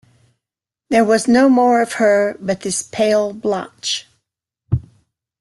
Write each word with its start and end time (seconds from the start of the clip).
There 0.89 1.05
was 1.05 1.27
no 1.27 1.47
more 1.47 1.79
of 1.79 1.93
her 2.01 2.35
but 2.39 2.61
this 2.61 2.81
pale 2.81 3.33
blotch. 3.33 4.07